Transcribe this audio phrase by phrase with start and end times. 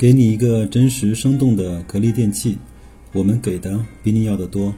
[0.00, 2.56] 给你一个真实生动的格力电器，
[3.12, 4.74] 我们给的比你要的多。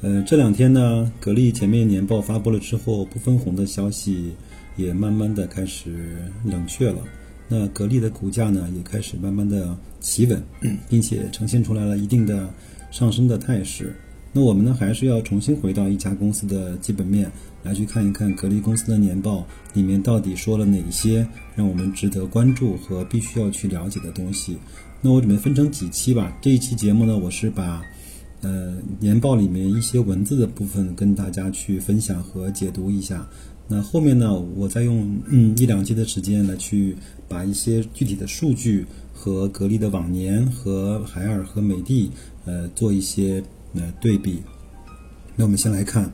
[0.00, 4.32] 呃，这两天呢，格力前面年报发布了之后，不分红的消息
[4.74, 6.16] 也慢慢的开始
[6.46, 7.00] 冷却了。
[7.46, 10.42] 那格力的股价呢，也开始慢慢的企稳，
[10.88, 12.48] 并且呈现出来了一定的
[12.90, 13.94] 上升的态势。
[14.36, 17.32] 那我们呢，还是要重新回到一家公司的基本面。
[17.62, 21.26] 来去看一看格力公司的年报里面到底说了哪些
[21.56, 24.58] 让我们值得关注和必须要去了解的东西。
[25.00, 26.36] 那我准备分成几期吧。
[26.42, 27.82] 这一期节目呢，我是把
[28.42, 33.26] 呃年报里面一些文字的部分跟大家去分享和解读一下。
[33.66, 36.94] 那后面呢，我再用嗯一两期的时间来去
[37.26, 42.12] 把一些具体的数据和格力的往年和海尔和美的
[42.44, 43.42] 呃做一些
[43.76, 44.42] 呃对比。
[45.34, 46.10] 那我们先来看。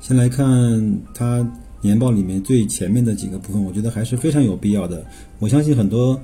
[0.00, 1.48] 先来看它
[1.80, 5.06] 年报里面最前面的几个部分，我觉得还是非常有必要的。
[5.38, 6.20] 我相信很多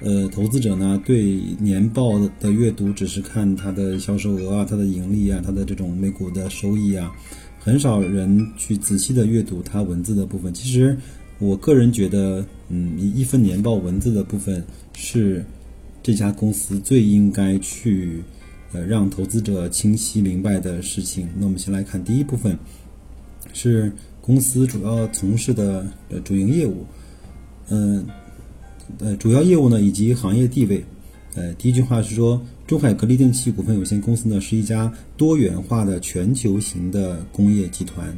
[0.00, 7.10] 呃投资者呢，对年报的阅读只是看它的销售额啊、它的盈利啊、它的这种每股的收益啊，
[7.58, 10.52] 很少人去仔细的阅读它文字的部分。
[10.52, 10.94] 其实
[11.38, 15.42] 我个人觉得，嗯，一份年报文字的部分是
[16.02, 18.22] 这家公司最应该去
[18.72, 21.28] 呃让投资者清晰明白的事情。
[21.36, 22.58] 那我们先来看第一部分。
[23.54, 26.86] 是公司主要从事的呃主营业务，
[27.68, 28.06] 嗯，
[28.98, 30.82] 呃主要业务呢以及行业地位，
[31.34, 38.16] 呃第一句话是说中海格力电器股份有限公司呢是一家多元化的全球型的工业集团，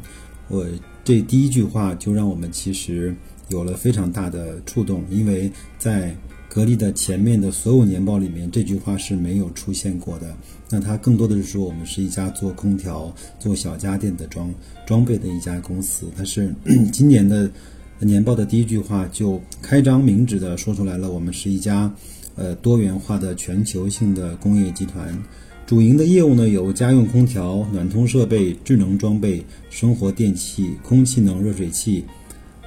[0.49, 0.65] 我
[1.03, 3.13] 这第一句话就让我们其实
[3.49, 6.15] 有了非常大的触动，因为在。
[6.55, 10.37] 格力的前面的所有年报里面，这句话是没有出现过的。
[10.71, 14.55] 那它更多的是说，我们是一家做空调、做小家电的装
[14.87, 16.07] 装备的一家公司。
[16.17, 16.55] 它是
[16.93, 17.51] 今年的
[17.99, 21.93] 年报的第一句话就开张明指的说出来了，我们是一家
[22.37, 25.21] 呃多元化的全球性的工业集团。
[25.67, 32.05] 主营的业务呢有家用空调、暖通设备、智能装备、生活电器、空气能热水器、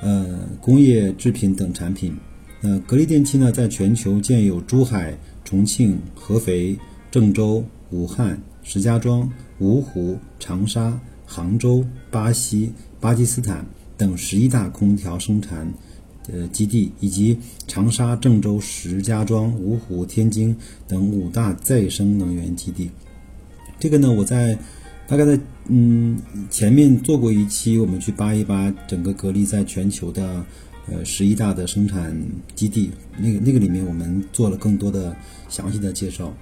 [0.02, 2.14] 呃工业制品等产品。
[2.62, 6.76] 呃，格力电器呢，在全球建有珠海、重庆、合肥、
[7.12, 9.32] 郑州、武汉、石家庄、
[9.62, 13.64] 芜湖、长沙、杭州、巴西、巴基斯坦
[13.96, 15.72] 等十一大空调生产
[16.34, 17.38] 呃基地，以及
[17.68, 20.56] 长沙、郑州、石家庄、芜湖、天津
[20.88, 22.90] 等五大再生能源基地。
[23.80, 24.58] 这个呢，我在
[25.08, 26.20] 大概在嗯
[26.50, 30.44] 前面做过一期，我们去扒一扒整个格力在全球的。
[30.90, 32.16] 呃，十一大的生产
[32.56, 35.16] 基地，那个那个里面我们做了更多的
[35.50, 36.34] 详细的介绍。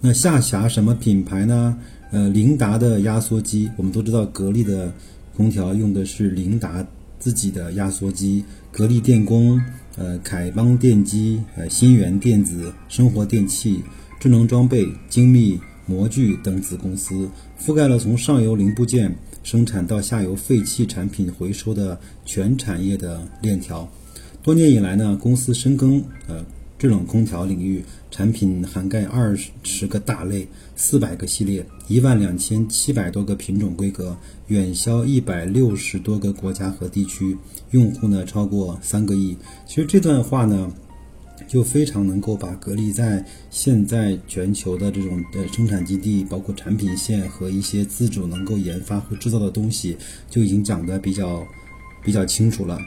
[0.00, 1.76] 那下辖什么品牌呢？
[2.12, 4.92] 呃，凌达的压缩机，我们都知道格力的
[5.36, 6.86] 空调用的是凌达
[7.18, 9.60] 自己的压缩机，格力电工、
[9.96, 13.82] 呃，凯邦电机、呃，新源电子、生活电器、
[14.18, 17.28] 智能装备、精密模具等子公司，
[17.60, 19.14] 覆盖了从上游零部件。
[19.42, 23.88] 生产到下游废弃产品回收的全产业的链条，
[24.42, 26.44] 多年以来呢，公司深耕呃
[26.78, 30.46] 制冷空调领域，产品涵盖二十个大类、
[30.76, 34.16] 四百个系列、一万两千七百多个品种规格，
[34.48, 37.36] 远销一百六十多个国家和地区，
[37.70, 39.36] 用户呢超过三个亿。
[39.66, 40.72] 其实这段话呢。
[41.50, 49.96] 就非常能够把格力在现在全球的这种的生产基地，包括产品线和一些自主能够研发和制造的东西，
[50.30, 51.44] 就已经讲得比较
[52.04, 52.78] 比较清楚了。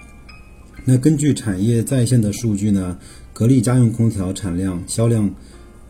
[0.86, 2.98] 那根据产业在线的数据呢，
[3.34, 5.30] 格力家用空调产量销量。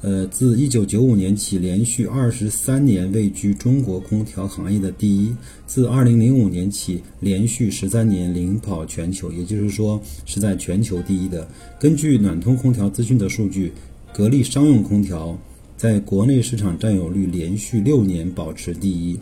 [0.04, 5.34] 呃，自一九九五年起，连续二十三年位居中国空调行业的第一；
[5.66, 11.48] 自二零零五年起，连续十三年领跑全球，也就是说是在全球第一的。
[11.80, 13.72] 根据暖通空调资讯的数据，
[14.14, 15.40] 格力商用空调
[15.78, 19.18] 在国内市场占有率连续六年保持第一。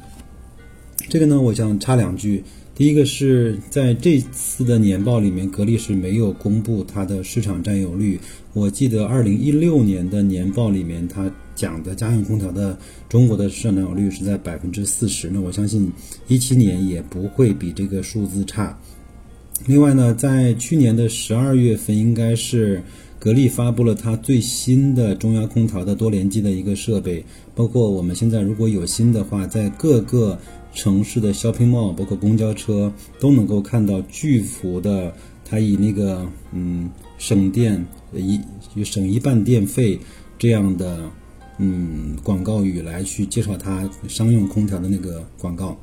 [1.07, 2.43] 这个呢，我想插两句。
[2.81, 8.19] 第一个是在这次的年报里面，格力是没有公布它的市场占有率。
[8.53, 12.75] 我记得二零一六年的年报里面，它讲的家用空调的
[13.07, 15.29] 中国的市场占有率是在百分之四十。
[15.29, 15.93] 那我相信
[16.27, 18.75] 一七年也不会比这个数字差。
[19.67, 22.81] 另外呢，在去年的十二月份，应该是
[23.19, 27.23] 格力发布了它最新的中央空调的多联机的一个设备，
[27.53, 30.35] 包括我们现在如果有新的话，在各个。
[30.73, 35.13] 城市的 shopping mall，包括公交车，都能够看到巨幅的，
[35.43, 38.39] 它以那个嗯省电一
[38.83, 39.99] 省一半电费
[40.39, 41.09] 这样的
[41.57, 45.77] 嗯广告语来去介绍它商用空调的那个广告。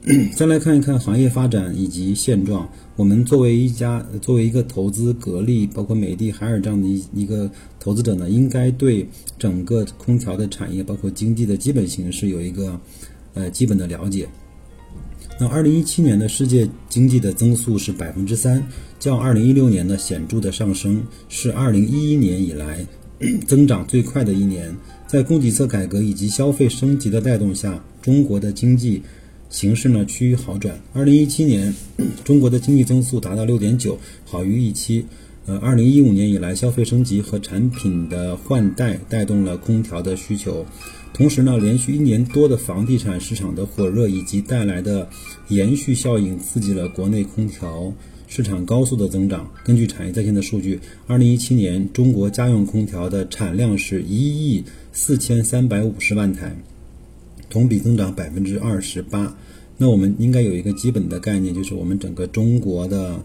[0.36, 2.66] 再来看一看行业发展以及现状。
[2.94, 7.50] 我们作为一家，作为一个投资格力，包括美的、海尔这样的一一个
[7.80, 9.06] 投资者呢，应该对
[9.38, 12.80] 整个空调的产业，包括经济的基本形势有一个
[13.34, 14.28] 呃基本的了解。
[15.40, 18.62] 那二零一七年的世界经济的增速是百分之三，
[18.98, 22.84] 较二零一六年的显著的上升，是二零一一年以来
[23.46, 24.74] 增长最快的一年。
[25.06, 29.02] 在供给侧改革以及消费升级的带动下，中国的经济。
[29.50, 30.78] 形势呢趋于好转。
[30.92, 31.74] 二零一七年，
[32.22, 35.06] 中国的经济增速达到六点九，好于预期。
[35.48, 40.66] 呃，二零一五年以来，消费升级和产品的换代带动了空调的需求。
[41.14, 45.08] 同时呢，连续一年多的房地产市场的火热以及带来的
[45.48, 47.90] 延续效应，刺激了国内空调
[48.26, 49.50] 市场高速的增长。
[49.64, 54.62] 根据产业在线的数据，二零一七年中国家用空调的产量是一亿
[54.92, 56.54] 四千三百五十万台。
[57.48, 59.34] 同比增长百分之二十八，
[59.78, 63.24] 那我们应该有一个基本的概念，就是我们整个中国的，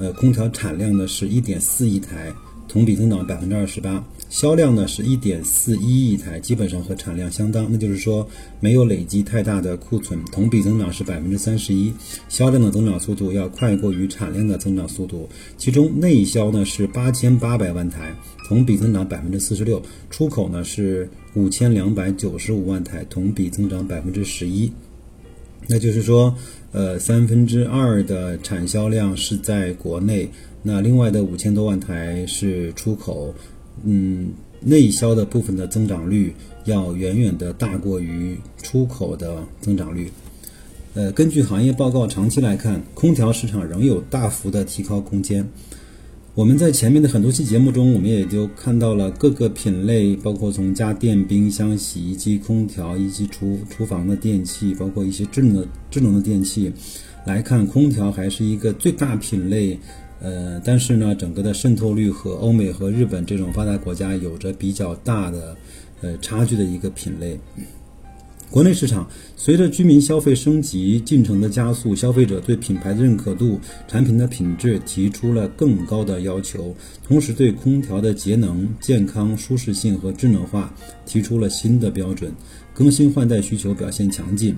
[0.00, 2.32] 呃，空调产量呢是一点四亿台，
[2.66, 8.26] 同比增长百分之二十八，销量呢是一点四一亿台，基本上和产量相当，那就是说
[8.60, 11.92] 没有累积太大的库存，同比增长是百分之三十一，
[12.30, 18.14] 销量的增长速度要快过于产量的增长速度，其中内销呢是八千八百万台。
[18.48, 24.72] 同比增长百分之四十六，出口呢是五千两百九十五万台，同比增长百分之十一。
[25.66, 26.34] 那就是说，
[26.72, 30.28] 呃，三分之二的产销量是在国内，
[30.62, 33.34] 那另外的五千多万台是出口。
[33.84, 36.34] 嗯，内销的部分的增长率
[36.64, 40.10] 要远远的大过于出口的增长率。
[40.92, 45.48] 呃，根据行业报告，长期来看，空调市场仍有大幅的提高空间。
[46.32, 56.72] 我们在前面的很多期节目中，我们也就看到了各个品类，包括从家电、冰箱、洗衣机、空调以及厨厨房的电器，包括一些智能智能的电器
[57.26, 59.76] 来看，空调还是一个最大品类。
[60.20, 65.56] 呃，但是呢，整个的渗透率和欧美和日本这种发达国家有着比较大的
[66.00, 67.40] 呃差距的一个品类。
[68.50, 76.74] 国内市场随着居民消费升级进程的加速，消费者对品牌的认可度、产品的品质提出了更高的要求，
[77.06, 80.74] 同时对空调的节能、健康、舒适性和智能化
[81.06, 82.32] 提出了新的标准，
[82.74, 84.56] 更新换代需求表现强劲。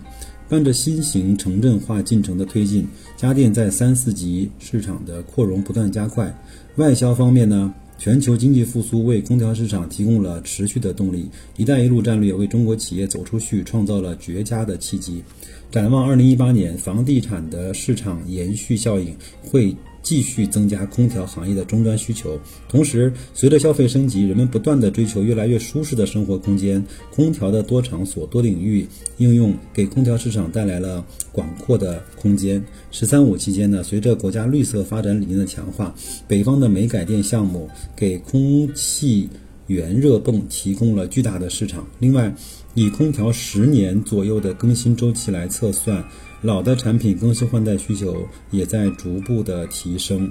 [0.49, 2.87] 伴着新型城镇化进程的推进，
[3.17, 6.35] 家电在三四级市场的扩容不断加快。
[6.77, 7.73] 外销方面呢？
[8.03, 15.23] 全球经济复苏为空调市场提供了持续的动力，“一带一路”战略为中国企业走出去创造了绝佳的契机。
[15.71, 19.73] 展望二零一八年，房地产的市场延续效应会。
[20.03, 22.39] 继续增加空调行业的终端需求，
[22.69, 28.87] 同时，随着消费升级，人们不断的追求越来越舒适的生活空间，空调的多场所、多领域
[29.19, 32.63] 应用给空调市场带来了广阔的空间。
[32.91, 35.95] “十三五”期间呢，随着国家绿色发展理念的强化，
[36.27, 39.29] 北方的煤改电项目给空气
[39.69, 41.87] 源热泵提供了巨大的市场。
[42.01, 42.35] 另外，
[42.75, 46.05] 以空调十年左右的更新周期来测算。
[46.43, 48.17] 老的产品更新换代需求
[48.51, 50.29] 也在逐步的提升，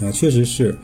[0.00, 0.76] 啊，确实是，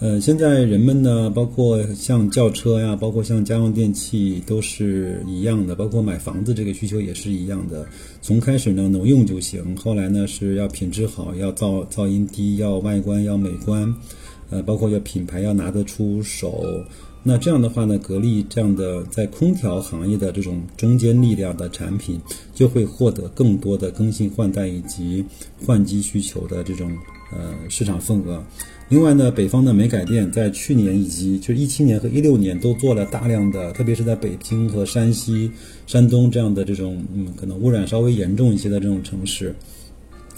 [0.00, 7.86] 呃，现在人们呢，包括像轿车呀，包括像家用电器都是一样的，包括买房子这个需求也是一样的。
[8.20, 13.94] 从开始呢能用就行，后来呢是要品质好，要噪噪音低，要外观要美观，
[14.50, 16.64] 呃，包括要品牌要拿得出手。
[17.22, 22.18] 那这样的话呢，格力这样的在空调行业的这种中坚力量的产品，
[22.54, 25.22] 就会获得更多的更新换代以及
[25.66, 26.90] 换机需求的这种
[27.30, 28.42] 呃市场份额。
[28.88, 35.50] 另外呢，北方的煤改电在去年以及就是一七年和一六年都做了大量的，特别是在北京和山西、
[35.86, 39.54] 山东这样的这种嗯可能污染稍微严重一些的这种城市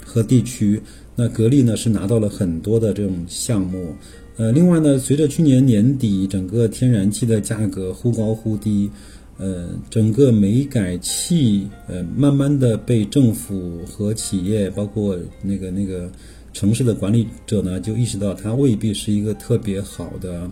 [0.05, 0.81] 和地区，
[1.15, 3.95] 那格力呢是拿到了很多的这种项目。
[4.35, 8.89] 呃，另外呢，随着去年年底整个天然气的价格忽高忽低，
[9.37, 16.11] 呃，整个煤改气呃慢慢的被政府和企业，包括那个那个
[16.51, 20.49] 城市的管理者呢，就意识到它未必是一个特别好的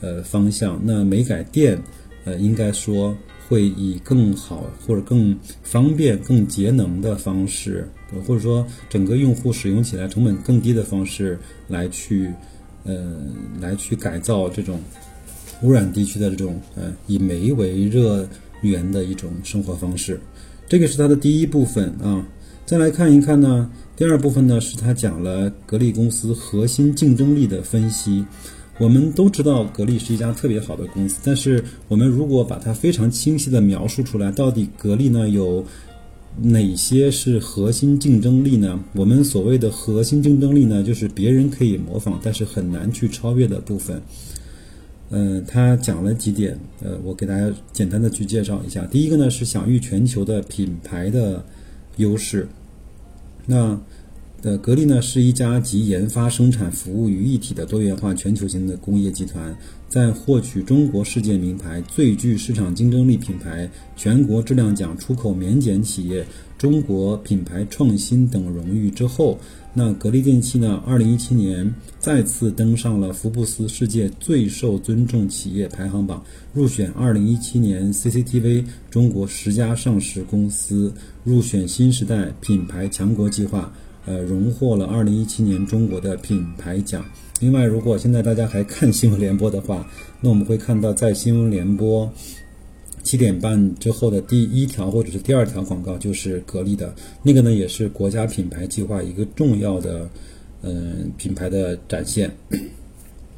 [0.00, 0.80] 呃方向。
[0.82, 1.78] 那煤改电
[2.24, 3.14] 呃，应该说
[3.46, 7.86] 会以更好或者更方便、更节能的方式，
[8.26, 12.32] 或者说整个用户使用起来成本更低的方式来去。
[12.84, 13.16] 呃，
[13.60, 14.80] 来去改造这种
[15.62, 18.28] 污染地区的这种呃以煤为热
[18.62, 20.20] 源的一种生活方式，
[20.68, 22.26] 这个是它的第一部分啊。
[22.64, 28.24] 再来看一看呢，第二部分呢是它讲了格力公司核心竞争力的分析。
[28.78, 35.64] 我们都知道格力是一家特别好的公司，但是我们如果把它非常清晰的描述出来，到底格力呢有
[36.36, 38.78] 哪些是核心竞争力呢？
[38.92, 44.00] 我们所谓的核心竞争力呢，就是别人可以模仿，但是很难去超越的部分。
[45.10, 48.86] 嗯，他讲了几点，呃，我给大家简单的去介绍一下。
[48.86, 51.44] 第一个呢是享誉全球的品牌的
[51.96, 52.46] 优势。
[53.46, 53.80] 那
[54.42, 59.56] 呃，格力呢是一家集研发、生产、服务于一体的多元化全球型的工业集团。
[59.88, 66.24] 在获取中国世界名牌、最具市场竞争力品牌、全国质量奖、出口免检企业、
[66.56, 69.36] 中国品牌创新等荣誉之后，
[69.74, 70.80] 那格力电器呢？
[70.86, 80.92] 二零一七年再次登上了福布斯世界最受尊重企业排行榜，入选二零一七年 CCTV 中国十佳上市公司，
[81.24, 83.72] 入选新时代品牌强国计划，
[84.08, 87.04] 呃，荣获了二零一七年中国的品牌奖。
[87.40, 89.86] 另外，如果现在大家还看新闻联播的话，
[90.22, 92.10] 那我们会看到在新闻联播
[93.02, 100.08] 七点半之后的第一条或者是第二条广告就是格力的那个呢，也是国家品牌计划一个重要的
[100.62, 102.34] 嗯品牌的展现。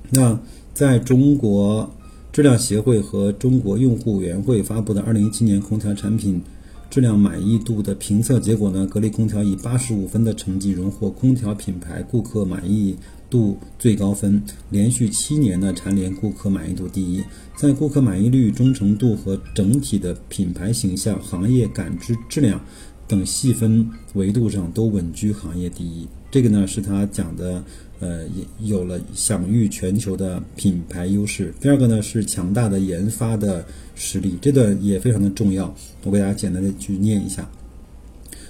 [0.09, 0.39] 那
[0.73, 1.91] 在中国
[2.33, 6.41] 质量协会和中国用户委员会发布的二零一七年空调产品
[6.91, 12.97] 质量满意度的评测结果呢，格力空调以八十五分的成绩荣获空调品牌顾客满意。
[13.31, 17.23] 度最高分，连续七年呢蝉联顾客满意度第一，
[17.55, 22.61] 在顾客满意率、忠诚度和整体的品牌形象、行业感知、质量
[23.07, 26.09] 等细分维度上都稳居行业第一。
[26.29, 27.63] 这个呢是他讲的，
[28.01, 31.55] 呃，也有了享誉全球的品牌优势。
[31.61, 33.65] 第二个呢是强大的研发的
[33.95, 35.73] 实力，这段也非常的重要。
[36.03, 37.49] 我给大家简单的去念一下。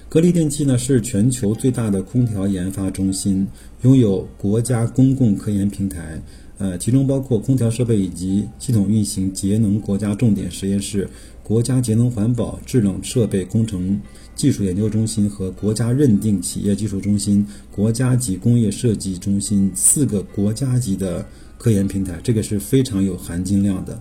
[0.09, 3.47] 格力电器呢是全球最大的空调研发中心，
[3.83, 6.21] 拥有国家公共科研平台，
[6.59, 11.09] 呃，其中包括空调设备以及系统运行节能国家重点实验室、
[11.45, 14.01] 国家节能环保制冷设备工程
[14.41, 21.27] 技术研究中心和国家认定企业技术中心、国家级工业设计中心四个国家级的
[21.59, 24.01] 科研平台，这个是非常有含金量的。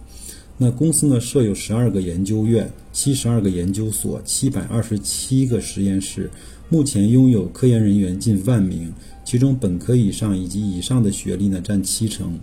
[0.57, 6.31] 那公司呢设有十二个研究院、七十二个研究所、七百二十七个实验室，
[6.69, 8.93] 目前拥有科研人员近万名，
[9.25, 12.39] 其中本科以上以及以上的学历呢占七成。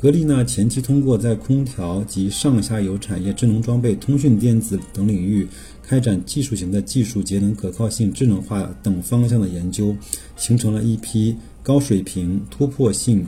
[0.00, 5.44] 格力呢前期通过在空调及上下游产业、智能装备、通讯电子等领域
[5.82, 9.96] 开展技术型的技术节能可靠性、智能化等方向的研究，
[10.36, 13.26] 形成了一批高水平突破性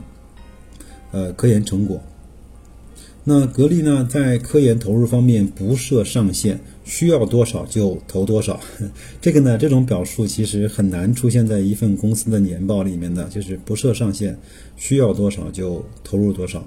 [1.10, 2.00] 呃科研成果。
[3.24, 6.60] 那格力呢，在科研投入方面不设上限，
[6.90, 8.58] 需要多少就投多少。
[9.22, 14.36] 这个呢，这种表述其实很难出现在一份公司的年报里面的，就是不设上限，
[14.76, 16.66] 需要多少就投入多少。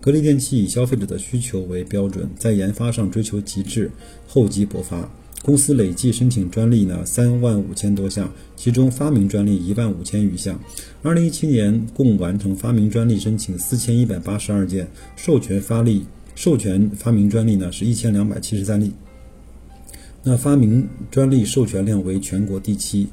[0.00, 3.90] 格力电器以消费者的需求为标准，在研发上追求极致，
[4.26, 5.06] 厚积薄发。
[5.42, 10.58] 公司累计申请专利呢三万五千多项，其中发明专利一万五千余项。
[11.02, 18.92] 二零一七年共完成发明专利申请四千一百八十二件，授权发力授权发明专利呢是一千两百七十三例。
[20.22, 23.06] 那发明专利授权量为全国第七。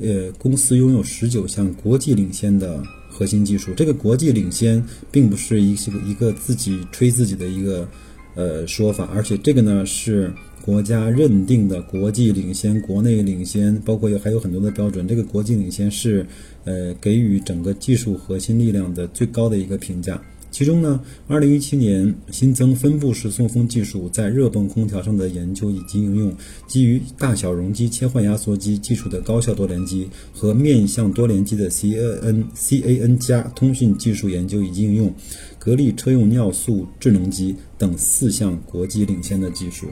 [0.00, 3.72] 呃，公司拥有十九项国际领先的核心技术。
[3.76, 7.88] 这个国际领先并不是一个一个自己吹自己的一个
[8.34, 10.32] 呃说法，而且这个呢是。
[10.60, 15.08] 国家认定的国际领先、国内领先，包括有还有很多的标准。
[15.08, 16.26] 这个国际领先是，
[16.64, 20.20] 呃，给予整个技术核心力量的最高的一个评价。
[20.50, 26.34] 其中呢，二零一七年新增分布式送风技术在热泵空调上的研究以及应用，
[26.66, 35.14] 基于大小容积切换压缩机技术的高效多联机和面向多联机的 CAN CAN 加通讯技术研究以及应用，
[35.58, 39.86] 格力车用尿素智能机等四项国际领先的技术。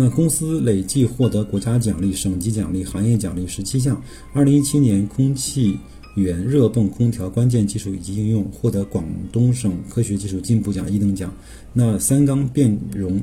[0.00, 4.00] 那公司累计获得国家奖励、省级奖励、行业奖励十七项。
[4.32, 5.76] 二零一七年空气
[6.18, 11.32] 源热泵空调关键技术以及应用获得广东省科学技术进步奖一等奖。
[11.72, 13.20] 那三缸变容，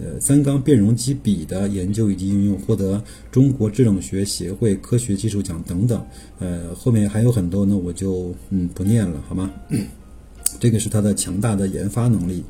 [0.00, 6.04] 呃，三缸变容机比的研究以及应用获得中国制冷学协会科学技术奖等等。
[6.38, 9.50] 呃，后面还有很多呢，我就嗯不念了，好吗？
[10.62, 12.40] 这个是它的强大的研发能力。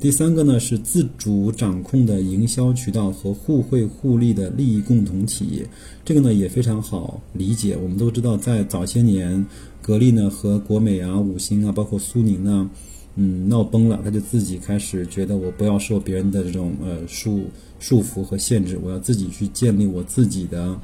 [0.00, 5.66] 第三个呢是自主掌控的营销渠道和互惠互利的利益共同体，
[6.02, 7.76] 这个呢也非常好理解。
[7.76, 9.44] 我们都知道，在早些年，
[9.82, 12.70] 格力呢和国美啊、五星啊，包括苏宁啊，
[13.16, 17.42] 嗯，闹崩了，他就自己开始觉得我不要受别人的这种呃束
[17.78, 20.74] 束缚和限制，我要自己去建立我自己的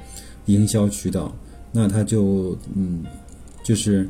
[0.45, 1.35] 营销渠道。
[1.71, 3.03] 那他就嗯，
[3.63, 4.07] 就是。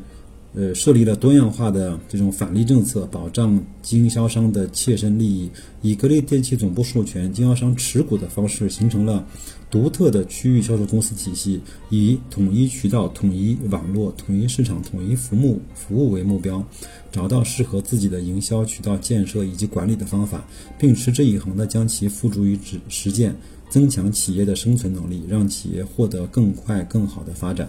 [0.56, 5.50] 呃，设立了多样化的这种返利政策，保障经销商的切身利益。
[5.82, 9.22] 以格力电器总部授权、经销商持股的方式，形成了
[9.70, 11.60] 独特的区域销售公司体系，
[11.90, 16.66] 以统一渠道、统一网络、统一市场、统一服务服务为目标，
[17.12, 20.42] 找到适合自己的营销渠道建设以及管理的方法，
[20.78, 23.36] 并持之以恒地将其付诸于实实践，
[23.68, 27.68] 增强企业的生存能力，让企业获得更快更好的发展。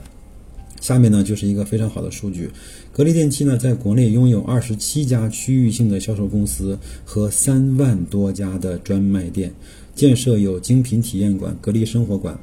[0.80, 2.50] 下面呢就是一个非常好的数据，
[2.94, 9.52] 格力电器呢在国内拥有二十七家区域性的销售公司和三万多家的专卖店，
[9.96, 12.40] 建设有精品体验馆、格力生活馆。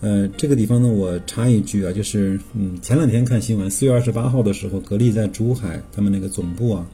[0.00, 6.88] 呃，这个地方呢我插一句啊，就是嗯，前两天看新闻，四月二十八号的时候，格力在珠海他们那个总部啊，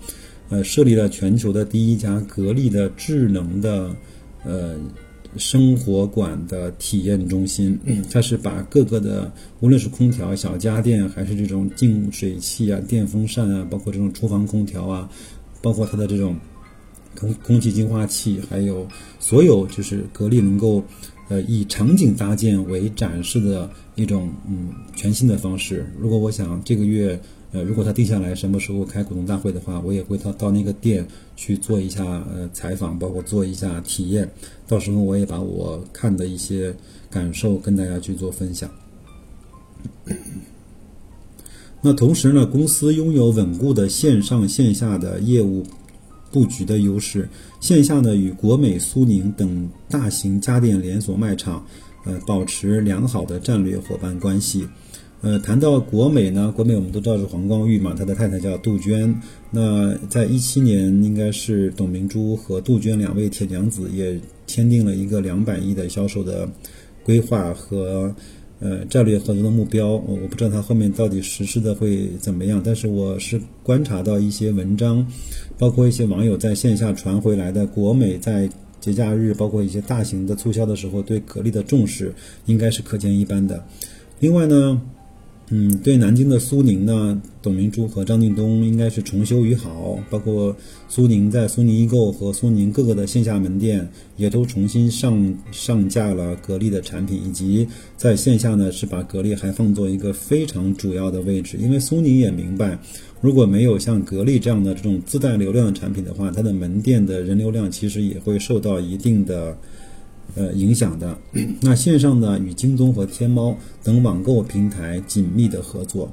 [0.49, 3.95] 呃，设立了全球的第一家格力的智能的
[4.45, 4.77] 呃。
[5.37, 7.79] 生活馆的体验中心，
[8.11, 9.31] 它是把各个的，
[9.61, 15.09] 无论是空调、小家电，还是这种净水器啊、电风扇啊，包括这种厨房空调啊，
[15.61, 16.37] 包括它的这种
[17.19, 18.87] 空空气净化器，还有
[19.19, 20.83] 所有就是格力能够
[21.29, 25.87] 呃以场景搭建为展示的一种嗯全新的方式。
[25.99, 27.21] 如果我想这个月。
[27.51, 34.31] 呃，如果他定下来什么时候开股东大会的话，我也会到到那个店去做一下呃采访，包括做一下体验。
[34.67, 36.75] 到时候我也把我看的一些
[37.11, 38.71] 感受跟大家去做分享。
[41.81, 45.65] 那同时呢，公司拥有稳固的线上线下的业务
[46.31, 47.29] 布局的优势。
[47.61, 51.65] 线下呢，与国美、苏宁等大型家电连锁卖场，
[52.05, 54.67] 呃，保持良好的战略伙伴关系。
[55.21, 59.13] 呃，谈到国美呢，国美我们都知道是黄光裕嘛，他的太太叫杜鹃。
[59.51, 66.49] 那在一七年，应该是董明珠和杜鹃两位铁娘子也签订了一个两百亿的销售的
[67.03, 68.15] 规划和
[68.61, 69.89] 呃战略合作的目标。
[69.89, 75.05] 我我不知道他后面到底实施的会怎么样，但是我是观察到一些文章，
[75.59, 78.49] 包括一些网友在线下传回来的国美在
[78.79, 82.15] 节假日，包括一些大型的促销的时候对格力的重视，
[82.47, 83.61] 应该是可见一斑的。
[84.21, 84.81] 另外呢。
[85.51, 90.55] 嗯，对南京的苏宁呢，董明珠和张近东应该是重修于好，包括
[90.91, 102.79] 苏宁在苏宁易购和苏宁各个的线下门店也都重新上上架了格力的产品，以及在线下呢是把格力还放做一个非常主要的位置，因为苏宁也明白，
[103.23, 109.57] 如果没有像格力这样的这种自带流量的产品的话，它的门店的人流量其实也会受到一定的。
[110.37, 111.19] 呃，影响的
[111.61, 116.09] 那线上呢，与京东和天猫等网购平台紧密的合作。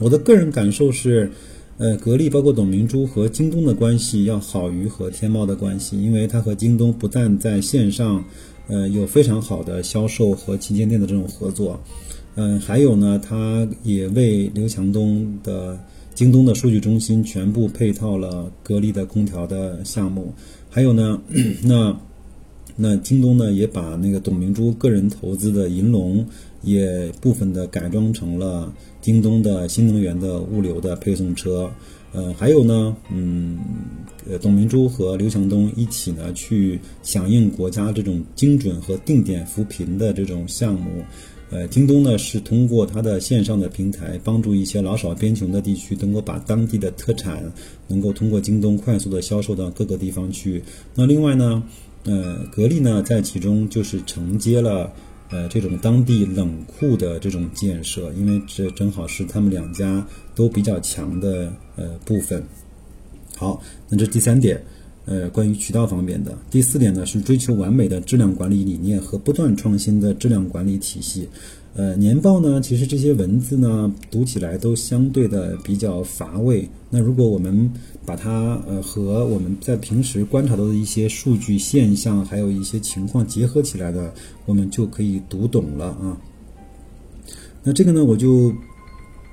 [0.00, 1.30] 我的个人感受是，
[1.78, 8.22] 呃，格力包括董明珠和京东的关系要好于和天猫的关系，因为它和京东不但在线上，
[8.66, 11.80] 呃，有非常好的销售和旗舰店的这种合作，
[12.34, 15.78] 嗯，还有呢，它也为刘强东的
[16.14, 20.34] 京东的数据中心全部配套了格力的空调的项目，
[20.68, 21.20] 还有呢，
[21.62, 21.96] 那。
[22.80, 26.24] 那京东呢，也把那个董明珠个人投资的银龙，
[26.62, 31.68] 也部分的改装成了京东的新能源的物流的配送车。
[32.12, 33.58] 呃，还有呢，嗯，
[34.30, 41.02] 呃，董明珠和刘强东一起呢，去响应国家这种精准和定点扶贫的这种项目。
[41.50, 47.42] 呃，京东呢是通过它的线上的平台，帮助一些老少边穷的地区，能够把当地的特产
[47.88, 50.62] 能够通过京东快速的销售到各个地方去。
[50.94, 51.60] 那另外呢？
[52.04, 54.90] 呃，格力呢，在其中就是承接了
[55.30, 62.42] 呃这种当地冷库的这种建设，因为这正好是他们两家都比较强的呃部分。
[63.36, 64.62] 好，那这第三点，
[65.04, 66.36] 呃，关于渠道方面的。
[66.50, 71.28] 第四点呢，是追求完美的质量管理理念和不断创新的质量管理体系。
[71.74, 76.68] 呃，年报呢，其实这些文字呢，读起来都相对的比较乏味。
[76.90, 77.70] 那如果我们
[78.08, 84.14] 把它呃和我们在平时观察到的一些数据现象，还有一些情况结合起来的，
[84.46, 86.16] 我们就可以读懂了啊。
[87.62, 88.50] 那这个呢，我就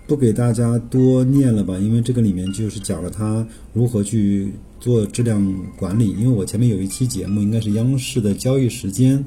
[0.05, 5.41] 不给大家多念了吧，因为这个里面就是讲了它如何去做质量
[5.77, 6.09] 管理。
[6.09, 9.23] 因为我前面有一期节目，应该是央视的交易时间。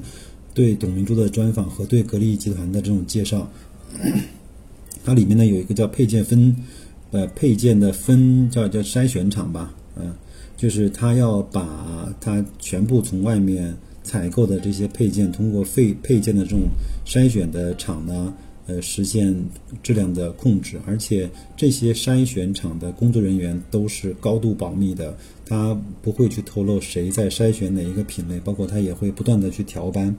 [0.53, 3.49] 对董明珠的专访和对格力集团的这种介绍，
[5.03, 6.55] 它里面呢有一个叫配件分，
[7.11, 10.13] 呃配件的分叫叫筛选厂吧，嗯，
[10.55, 16.61] 就是他要把它全部从外面采购的这些配件，通过配配件的这种
[17.05, 18.33] 筛选的厂呢。
[18.71, 19.35] 呃，实现
[19.81, 30.15] 质量的控制，而且这些筛选厂的工作人员都是高度保密的，他不会去透露谁在筛选哪一个品类，包括他也会不断的去调班，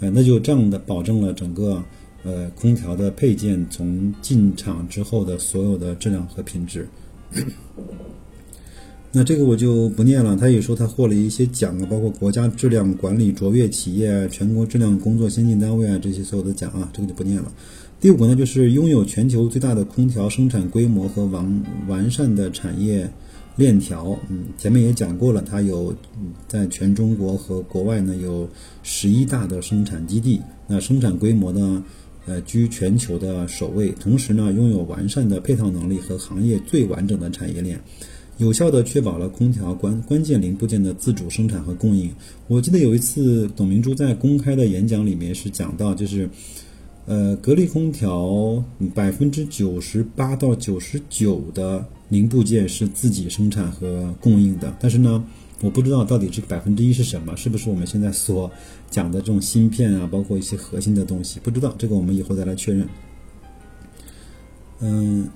[0.00, 1.82] 呃，那就这样的保证了整个
[2.26, 6.86] 呃空调的配件从进厂之后的所有的质量和品质。
[9.12, 10.36] 那这个我就不念了。
[10.36, 17.50] 他也说他获了一些奖啊，包括国家质量管理卓越企业、全国质量工作先进单位啊这些所有的奖啊，这个就不念了。
[17.98, 23.10] 第五个呢，就是拥有全球最大的空调生产规模和完完善的产业
[23.56, 24.18] 链条。
[24.28, 25.94] 嗯，前面也讲过了，它有
[26.46, 28.46] 在全中国和国外呢有
[28.82, 31.82] 十一大的生产基地，那生产规模呢，
[32.26, 33.90] 呃，居全球的首位。
[33.92, 37.80] 同时呢，拥有完善的配套能力和行业最完整的产业链。
[38.38, 42.10] 有效地确保了空调关关键零部件的自主生产和供应。
[42.48, 46.28] 我记得有一次，董明珠在公开的演讲里面是讲到，就是，
[47.06, 48.62] 呃，格力空调
[48.94, 54.76] 百分之九十八到九十九的零部件是自己生产和供应的。
[54.78, 55.24] 但是呢，
[55.62, 58.50] 我不知道到底这个百分之一是什么，是不是我们现在所
[58.90, 61.40] 讲的这种芯片啊，包括一些核心的东西？
[61.40, 62.86] 不知道这个，我们以后再来确认。
[64.78, 65.26] 嗯，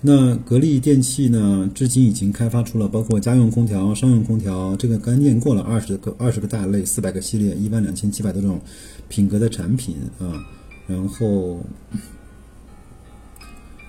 [0.00, 8.60] 那格力电器呢，至今已经开发出了包括家用空调、商用空调，这个刚念过了二十个二十个大类，四百个系列，一万两千七百多种
[9.08, 10.44] 品格的产品啊。
[10.88, 11.64] 然后，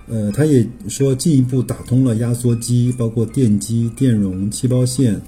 [0.07, 5.19] 呃，他也说进一步打通了压缩机、包括电机、电容、气包线，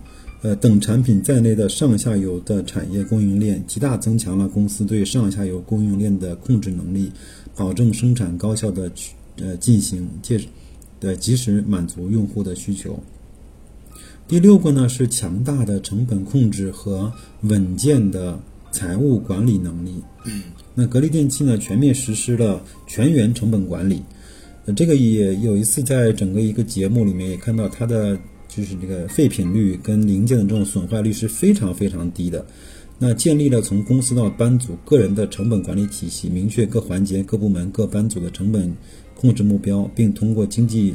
[0.45, 7.11] 呃等产品在内的上下游的产业供应链，极大增强了公司对上下游供应链的控制能力，
[7.55, 9.13] 保证生产高效的去。
[9.37, 10.39] 呃，进行借
[11.01, 12.97] 的及时满足用户的需求。
[14.29, 18.39] 第六个呢是强大的成本控制和稳健的
[18.71, 20.01] 财务管理能力。
[20.73, 24.01] 那格力电器呢全面实施了全员成本管理。
[24.67, 28.17] 呃，这个也有一次在整个一个节目里面也看到它的
[28.55, 32.45] 就是这个废品率跟零件的这种损坏率是非常非常低的。
[32.97, 38.73] 那建立了从公司到班组个人的成本管理体系，明确各环节、各部门、各班组的成本。
[39.17, 40.93] 控制目标，并通过经济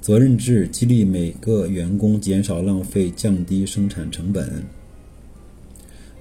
[0.00, 4.64] 责任制激励每个员工减少浪费、降低生产成本。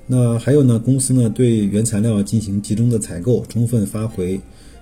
[0.05, 0.77] 那还有呢？
[0.77, 4.39] 公司呢对原材料进行集中的采购，充分发挥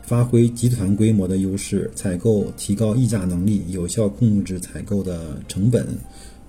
[0.09, 5.85] 发挥集团规模的优势，采购提高议价能力，有效控制采购的成本。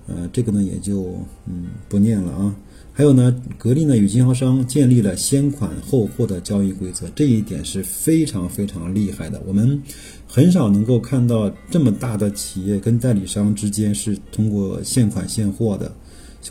[0.07, 1.13] 呃，这个呢也就
[1.45, 2.55] 嗯不念了啊。
[2.91, 9.39] 还有呢，格力呢与经销商建立了先款后货的交易规则，这一点是非常非常厉害的。
[9.45, 9.79] 我们
[10.25, 15.93] 很少能够看到这么大的企业跟代理商之间是通过现款现货的，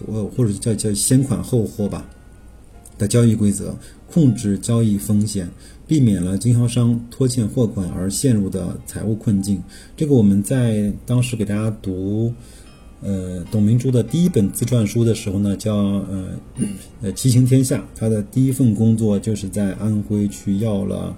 [0.06, 2.08] 我或者叫叫先款后货吧
[2.96, 3.76] 的交易规则，
[4.08, 5.48] 控制交易风险，
[5.90, 9.60] 避免了经销商拖欠货款而陷入的财务困境。
[9.96, 12.32] 这个我们在当时给大家读。
[13.02, 16.26] 呃，董明珠的第一本自传书的时候呢，叫呃
[17.00, 17.82] 呃骑行天下。
[17.96, 21.16] 他的第一份工作就是在安徽去要了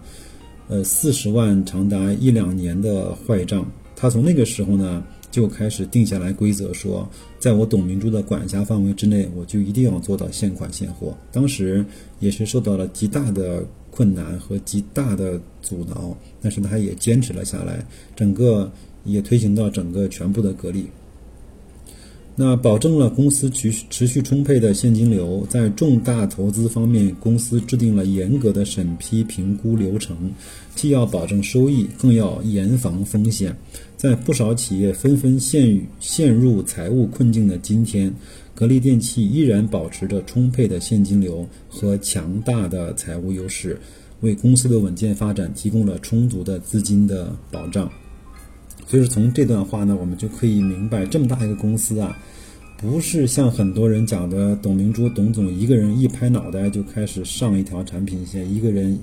[0.68, 3.70] 呃四十万，长达一两年的坏账。
[3.94, 7.08] 他从那个时候呢就开始定下来规则，说
[7.40, 11.16] 在我董明珠的管辖范围之内，我就一定要做到现款现货。
[11.32, 11.84] 当时
[12.20, 18.70] 也是受到了极大的困难和极大的阻挠，但是他也坚持了下来，整个
[19.04, 20.86] 也推行到整个全部的格力。
[22.44, 30.28] 那保证了公司持持续充沛的现金流，在重大投资方面，公司制定了严格的审批评估流程，
[30.74, 33.56] 既要保证收益，更要严防风险。
[33.96, 38.12] 在不少企业纷纷陷陷入财务困境的今天，
[38.56, 43.78] 格力电器依然保持着充沛的现金流和强大的财务优势，
[44.20, 47.88] 为公司的稳健发展提供了充足的资金的保障。
[48.86, 52.16] 所以说，从这段话呢，我们就可以明白，这么大一个公司啊，
[52.76, 58.98] 不是像很多人讲的，董明珠董总一个人一拍脑袋就开始上一条产品线，一个人。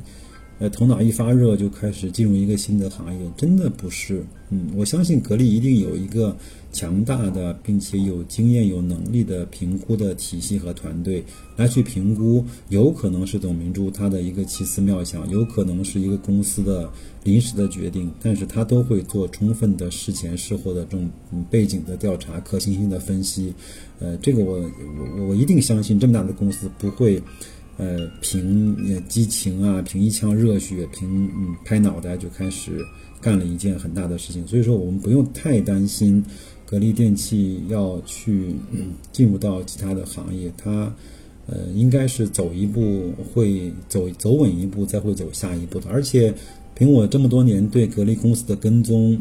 [0.60, 4.22] 呃，头脑一发热就开始进入一个新的行业，真的不是。
[4.50, 6.36] 嗯，我相信格力一定有一个
[6.74, 11.24] 强大的，并且有经验、有能力的评估的体系和团队
[11.56, 12.44] 来去评估。
[12.68, 16.92] 有可能是董明珠她的一个奇思妙想，有可能是一个公司的
[17.24, 21.10] 临时的决定，但是他都会做充分的事前事后的这种
[21.50, 23.54] 背景的调查、可行性的分析。
[24.00, 27.22] 呃，这个我我我一定相信，这么大的公司不会。
[27.80, 28.76] 呃，凭
[29.08, 32.86] 激情啊，凭一腔热血，凭嗯拍脑袋就开始
[33.22, 34.46] 干了一件很大的事情。
[34.46, 36.22] 所以说，我们不用太担心
[36.66, 40.94] 格力电器要去嗯进入到其他的行业，它
[41.48, 45.90] 呃应该是走一步会走走稳一步，再会走下一步的。
[45.90, 46.34] 而且，
[46.76, 49.18] 凭我这么多年对格力公司的跟踪，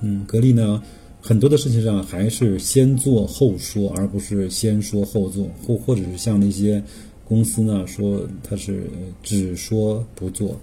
[0.00, 0.82] 嗯，格力呢
[1.20, 6.82] 很多的事情上还是先做后说，而不是先说后做，或或者是像那些。
[7.30, 8.90] 公司呢说它是
[9.22, 10.58] 只说不做，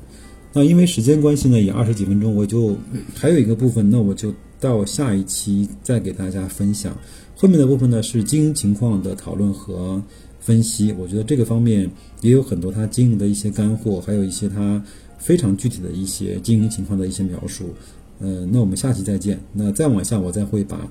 [0.52, 2.76] 那因为时间关系呢，也二十几分钟，我就
[3.16, 6.94] 还有一个部分，那我就到下一期再给大家分享。
[7.38, 10.04] 后面的部分呢是经营情况的讨论和
[10.42, 14.84] 分析，我觉得这个方面也有很多他经营的一些干货，还有一些他
[15.18, 17.74] 非常具体的一些经营情况的一些描述。
[18.20, 19.40] 嗯，那我们下期再见。
[19.54, 20.86] 那再往下，我再会把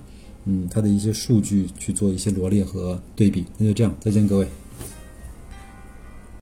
[0.47, 3.45] 嗯他的一些数据去做一些罗列和对比。
[3.59, 4.49] 那就这样，再见各位。